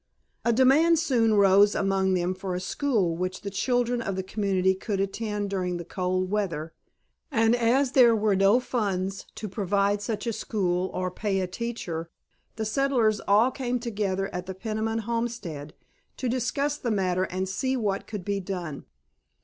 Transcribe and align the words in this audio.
A 0.43 0.51
demand 0.51 0.97
soon 0.97 1.35
rose 1.35 1.75
among 1.75 2.15
them 2.15 2.33
for 2.33 2.55
a 2.55 2.59
school 2.59 3.15
which 3.15 3.41
the 3.41 3.51
children 3.51 4.01
of 4.01 4.15
the 4.15 4.23
community 4.23 4.73
could 4.73 4.99
attend 4.99 5.51
during 5.51 5.77
the 5.77 5.85
cold 5.85 6.31
weather, 6.31 6.73
and 7.29 7.55
as 7.55 7.91
there 7.91 8.15
were 8.15 8.35
no 8.35 8.59
funds 8.59 9.27
to 9.35 9.47
provide 9.47 10.01
such 10.01 10.25
a 10.25 10.33
school 10.33 10.89
or 10.91 11.11
pay 11.11 11.39
a 11.39 11.45
teacher 11.45 12.09
the 12.55 12.65
settlers 12.65 13.19
all 13.27 13.51
came 13.51 13.77
together 13.77 14.27
at 14.33 14.47
the 14.47 14.55
Peniman 14.55 15.01
homestead 15.03 15.75
to 16.17 16.27
discuss 16.27 16.77
the 16.77 16.89
matter 16.89 17.25
and 17.25 17.47
see 17.47 17.77
what 17.77 18.07
could 18.07 18.25
be 18.25 18.39
done. 18.39 18.85